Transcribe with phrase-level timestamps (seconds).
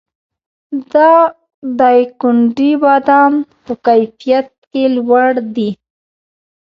[0.91, 0.93] د
[1.79, 5.69] دایکنډي بادام په کیفیت کې لوړ دي